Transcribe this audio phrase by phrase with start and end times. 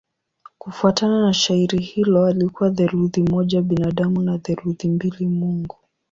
[0.57, 5.75] Kufuatana na shairi hilo alikuwa theluthi moja binadamu na theluthi mbili mungu.